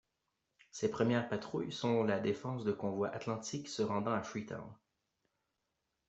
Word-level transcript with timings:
Ses 0.71 0.89
premières 0.89 1.29
patrouilles 1.29 1.71
sont 1.71 2.03
la 2.03 2.19
défense 2.19 2.63
de 2.63 2.71
convois 2.71 3.09
atlantiques 3.13 3.69
se 3.69 3.83
rendant 3.83 4.13
à 4.13 4.23
Freetown. 4.23 4.65